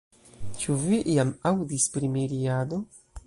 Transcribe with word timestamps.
Ĉu 0.61 0.77
vi 0.85 0.97
iam 1.15 1.35
aŭdis 1.51 1.87
pri 1.97 2.11
miriado? 2.17 2.81